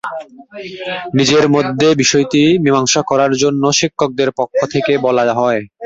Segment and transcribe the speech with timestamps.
[1.17, 5.61] নিজেদের মধ্যে বিষয়টি মীমাংসা করার জন্য শিক্ষকদের পক্ষ থেকে বলা হয়।